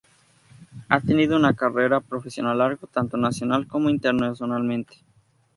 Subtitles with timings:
[0.89, 4.95] Ha tenido una carrera profesional larga, tanto nacional como internacionalmente.